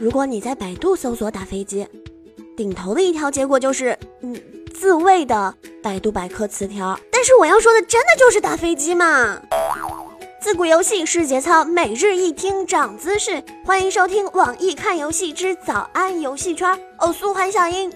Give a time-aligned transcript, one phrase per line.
[0.00, 1.84] 如果你在百度搜索打飞机，
[2.56, 4.40] 顶头的一条结果就是嗯
[4.72, 5.52] 自卫的
[5.82, 6.96] 百度百科词条。
[7.10, 9.42] 但是我要说的真的就是打飞机嘛。
[10.40, 13.42] 自古游戏是节操，每日一听长姿势。
[13.64, 17.92] 欢迎收听网易看游戏之早安游戏圈，偶速欢小英。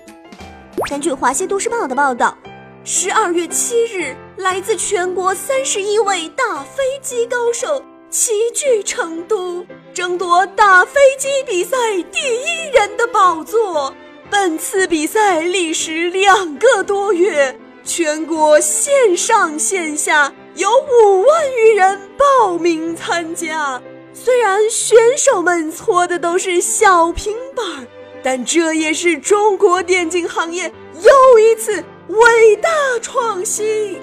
[0.90, 2.36] 根据华西都市报的报道，
[2.82, 7.80] 十二月七日，来自全国三十一位打飞机高手
[8.10, 9.64] 齐聚成都，
[9.94, 11.76] 争夺打飞机比赛
[12.10, 13.94] 第一人的宝座。
[14.30, 20.32] 本次比赛历时两个多月，全国线上线下。
[20.54, 23.80] 有五万余人报名参加，
[24.12, 27.86] 虽然选手们搓的都是小平板，
[28.22, 32.68] 但这也是中国电竞行业又一次伟大
[33.00, 33.98] 创新。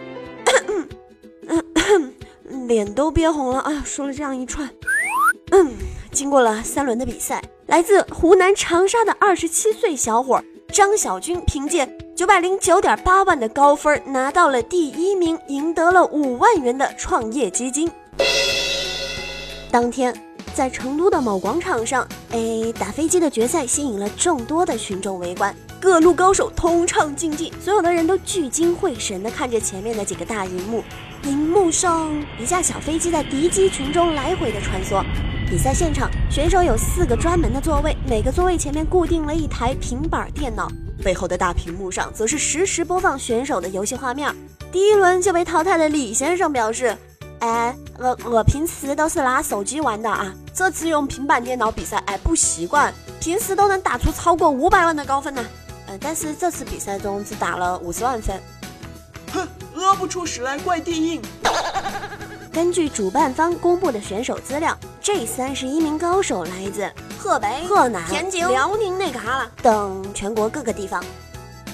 [2.68, 3.84] 脸都憋红了啊！
[3.86, 4.68] 说了这样一串，
[5.52, 5.72] 嗯，
[6.20, 11.88] 经过了三轮的比赛，来自湖南长沙的二十七岁小伙张小军凭借。
[12.14, 17.90] 九百零九点八万的高分拿到了第一名，赢得了五万元的创业基金。
[19.72, 20.14] 当天，
[20.54, 30.84] 在成都的某广场上，哎，打飞机的决赛吸引了众多的群众围观，各路高手同场竞技，所有的人都聚精会神地看着前面的几个大荧幕，
[31.24, 35.02] 荧幕上一架小飞机在敌机群中来回的穿梭。
[35.50, 40.68] 比赛现场，选手有四个专门的座位，每个座位前面固定了一台平板电脑。
[41.04, 44.32] 背后的大屏幕上则是实时播放选手的游戏画面。
[44.72, 46.96] 第一轮就被淘汰的李先生表示
[47.42, 52.94] ：“哎，我我平时都是拿手机玩的啊，这次用平板电脑比赛，哎不习惯。
[53.20, 55.44] 平时都能打出超过五百万的高分呢，
[55.88, 58.40] 嗯，但是这次比赛中只打了五十万分。
[59.34, 61.20] 哼，饿不出屎来怪地硬。
[62.54, 66.90] 根据主办方公布的选手资料，这三十一名高手来自。
[67.18, 71.04] 河北、河南、天津、辽宁那旮旯等全国各个地方，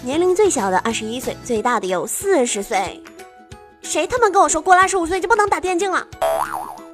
[0.04, 3.02] 年龄最小的二十一岁，最大的有四十岁。
[3.82, 6.08] 谁他妈跟我说过了二十五岁就不能打电竞了？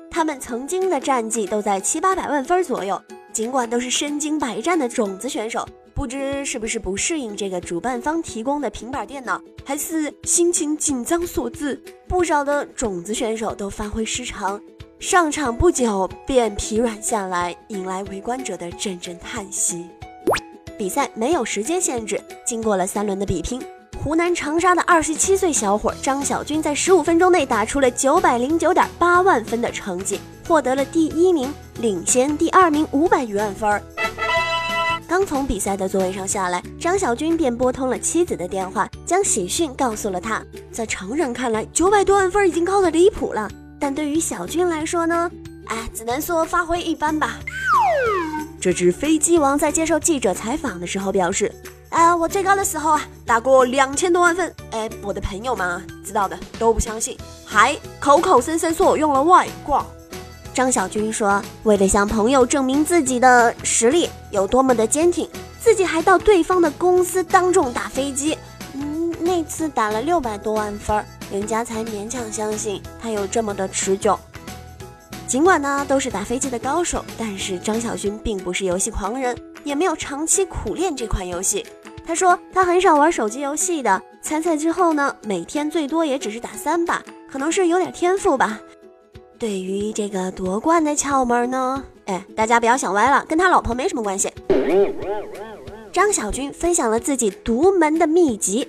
[0.09, 14.59] 他们曾经的战绩都在七八百万分左右，尽管都是身经百战的种子选手，不知是不是不适应这个主办方提供的平板电脑，还是心情紧张所致，不少的种子选手都发挥失常。
[15.01, 19.89] 上场不久便疲软下来，引来围观者的阵阵叹息。
[20.77, 23.59] 比赛没有时间限制，经过了三轮的比拼，
[24.03, 33.81] 湖南长沙的二十七岁小伙张小军在十五分钟内打出了九百零九点八万分的成绩，获得了第一名，领先第二名五百余万分。
[35.07, 40.45] 刚从比赛的座位上下来，张小军便拨通了妻子的电话，将喜讯告诉了他。
[40.71, 43.49] 在常人看来，九百多万分已经高的离谱了。
[43.81, 45.29] 但对于小军来说呢，
[45.65, 47.39] 哎，只能说发挥一般吧。
[48.59, 51.51] 这只飞机王在接受记者采访的时候表示
[51.89, 54.53] ：“啊，我最高的时候啊，打过两千多万分。
[54.69, 59.83] 哎，我的朋友们啊知道的都不相信，还口口声声说我用了外挂。”
[60.53, 65.27] 张小军说：“为了向朋友证明自己的实力有多么的坚挺，
[65.59, 68.37] 自己还到对方的公司当众打飞机。
[69.31, 74.19] 那次打了六百多万分。”人家才勉强相信他有这么的持久。
[75.25, 79.33] 尽管呢都是打飞机的高手，但是张小军并不是游戏狂人，
[79.63, 81.65] 也没有长期苦练这款游戏。
[82.05, 88.59] 他说他很少玩手机游戏的，参赛之后呢，每天最多也只是打三把，可能是有点天赋吧。
[89.39, 94.29] 对于这个夺冠的窍门呢，哎，大家不要想歪了，跟他老婆没什么关系。
[95.93, 98.67] 张小军分享了自己独门的秘籍。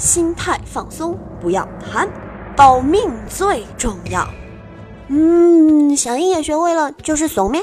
[0.00, 2.08] 心态放松，不要贪，
[2.56, 4.26] 保命最重要。
[5.08, 7.60] 嗯，小英也学会了，就是怂咩。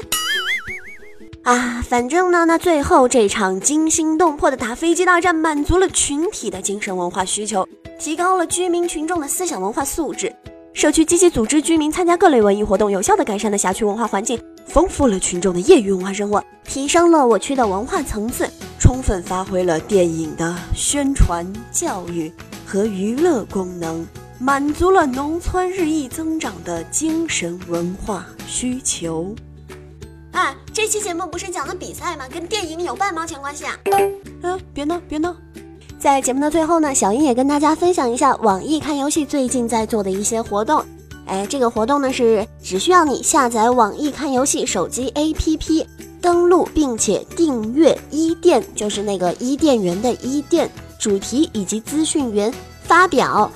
[1.42, 7.66] 啊，反正呢，那最后这场惊心动魄的打飞机大战，满足了群体的精神文化需求，
[7.98, 10.32] 提高了居民群众的思想文化素质。
[10.72, 18.48] 社区积极组织居民参加各类文艺活动，有效的改善了辖区文化环境，丰富了群众的业余文化生活，提升了我区的文化层次。
[18.78, 22.32] 充分发挥了电影的宣传、教育
[22.64, 24.06] 和娱乐功能，
[24.38, 29.34] 满足了农村日益增长的精神文化需求。
[30.32, 32.24] 哎，这期节目不是讲的比赛吗？
[32.32, 33.76] 跟电影有半毛钱关系啊？
[34.42, 35.34] 嗯，别闹，别闹。
[35.98, 40.84] 在节目的最后呢，小英也跟大家分享一下网易看游戏最近在做的一些活动。
[41.26, 45.84] 哎，这个活动呢是只需要你下载网易看游戏手机 APP。
[46.28, 52.52] 登录并且订阅伊甸，就是那个伊甸园的伊甸主题以及资讯员
[52.82, 53.50] 发表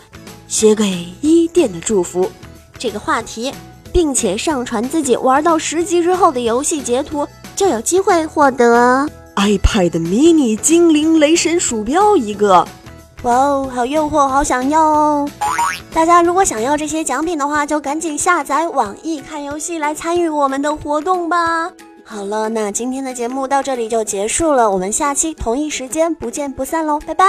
[0.49, 2.27] 写给伊甸的祝福
[2.79, 3.53] 这个话题，
[3.93, 12.67] 并且上传自己玩到十级之后的游戏截图，就有机会获得 iPad mini 精灵雷神鼠标一个。
[13.25, 15.29] 哇哦，好诱惑，好想要哦！
[15.93, 21.71] 大家如果想要这些奖品的话，就赶紧下载网易看游戏来参与我们的活动吧。
[22.13, 27.25] 好了，那今天的节目到这里就结束了，我们下期同一时间不见不散喽，拜拜。